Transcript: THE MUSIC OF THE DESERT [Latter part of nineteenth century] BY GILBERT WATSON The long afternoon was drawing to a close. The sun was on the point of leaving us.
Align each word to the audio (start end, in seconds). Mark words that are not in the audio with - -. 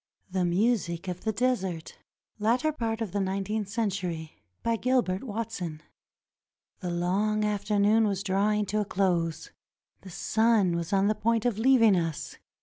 THE 0.31 0.45
MUSIC 0.45 1.07
OF 1.07 1.21
THE 1.25 1.31
DESERT 1.31 1.99
[Latter 2.39 2.71
part 2.71 3.01
of 3.01 3.13
nineteenth 3.13 3.69
century] 3.69 4.41
BY 4.63 4.77
GILBERT 4.77 5.23
WATSON 5.23 5.83
The 6.79 6.89
long 6.89 7.45
afternoon 7.45 8.07
was 8.07 8.23
drawing 8.23 8.65
to 8.65 8.81
a 8.81 8.85
close. 8.85 9.51
The 10.01 10.09
sun 10.09 10.75
was 10.75 10.91
on 10.91 11.05
the 11.05 11.13
point 11.13 11.45
of 11.45 11.59
leaving 11.59 11.95
us. 11.95 12.37